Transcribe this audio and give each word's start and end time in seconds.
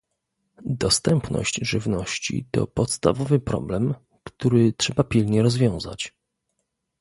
Dostępność 0.65 1.59
żywności 1.61 2.45
to 2.51 2.67
podstawowy 2.67 3.39
problem, 3.39 3.93
który 4.23 4.73
trzeba 4.73 5.03
pilnie 5.03 5.41
rozwiązać 5.41 6.13